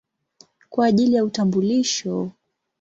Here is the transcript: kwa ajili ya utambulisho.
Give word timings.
kwa 0.69 0.85
ajili 0.85 1.15
ya 1.15 1.23
utambulisho. 1.23 2.31